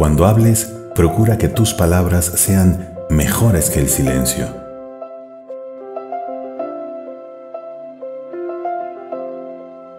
[0.00, 4.46] Cuando hables, procura que tus palabras sean mejores que el silencio.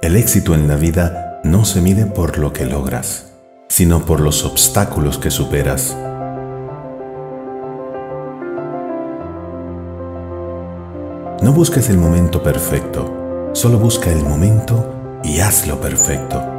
[0.00, 3.32] El éxito en la vida no se mide por lo que logras,
[3.66, 5.96] sino por los obstáculos que superas.
[11.42, 16.57] No busques el momento perfecto, solo busca el momento y hazlo perfecto.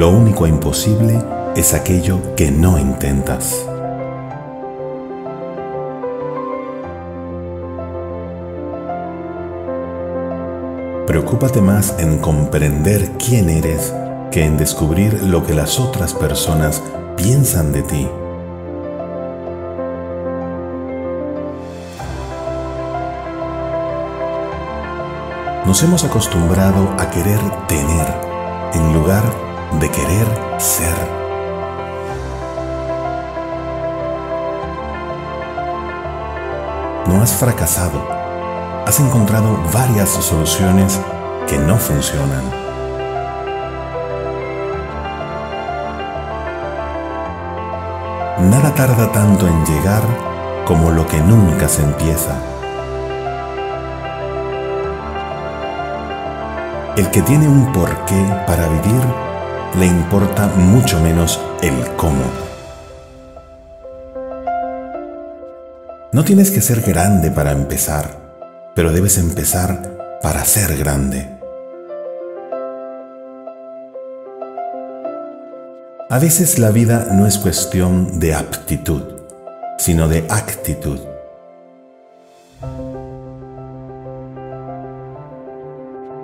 [0.00, 1.22] Lo único imposible
[1.54, 3.66] es aquello que no intentas.
[11.06, 13.92] Preocúpate más en comprender quién eres
[14.30, 16.82] que en descubrir lo que las otras personas
[17.18, 18.08] piensan de ti.
[25.66, 28.06] Nos hemos acostumbrado a querer tener
[28.72, 29.49] en lugar de
[29.90, 30.26] querer
[30.58, 30.94] ser.
[37.06, 38.00] No has fracasado.
[38.86, 41.00] Has encontrado varias soluciones
[41.46, 42.42] que no funcionan.
[48.50, 50.02] Nada tarda tanto en llegar
[50.64, 52.34] como lo que nunca se empieza.
[56.96, 59.29] El que tiene un porqué para vivir
[59.78, 62.24] le importa mucho menos el cómo.
[66.12, 68.16] No tienes que ser grande para empezar,
[68.74, 71.28] pero debes empezar para ser grande.
[76.08, 79.02] A veces la vida no es cuestión de aptitud,
[79.78, 80.98] sino de actitud.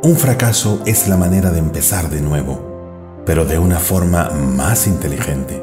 [0.02, 2.65] Un fracaso es la manera de empezar de nuevo,
[3.26, 5.62] pero de una forma más inteligente.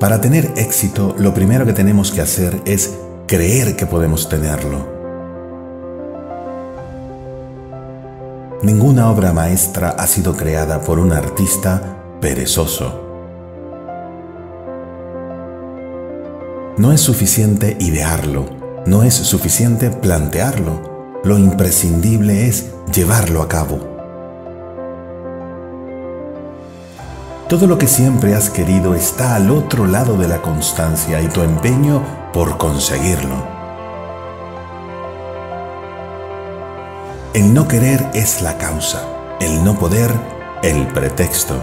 [0.00, 4.92] Para tener éxito, lo primero que tenemos que hacer es creer que podemos tenerlo.
[8.62, 13.02] Ninguna obra maestra ha sido creada por un artista perezoso.
[16.78, 18.46] No es suficiente idearlo,
[18.86, 23.80] no es suficiente plantearlo, lo imprescindible es llevarlo a cabo.
[27.48, 31.42] Todo lo que siempre has querido está al otro lado de la constancia y tu
[31.42, 33.34] empeño por conseguirlo.
[37.34, 39.02] El no querer es la causa,
[39.40, 40.10] el no poder
[40.62, 41.60] el pretexto.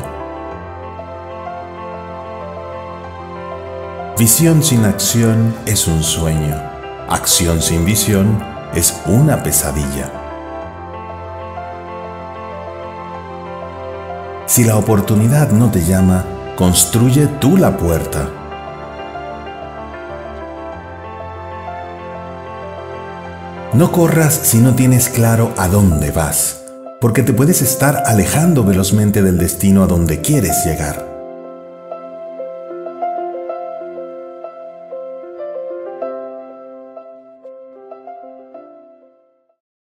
[4.19, 6.56] Visión sin acción es un sueño.
[7.09, 8.44] Acción sin visión
[8.75, 10.20] es una pesadilla.
[14.51, 16.25] Si la oportunidad no te llama,
[16.57, 18.29] construye tú la puerta.
[23.72, 26.63] No corras si no tienes claro a dónde vas,
[27.00, 31.10] porque te puedes estar alejando velozmente del destino a donde quieres llegar.